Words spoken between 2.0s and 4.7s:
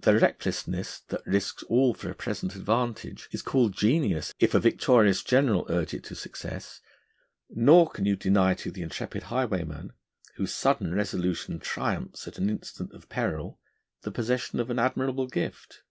a present advantage is called genius, if a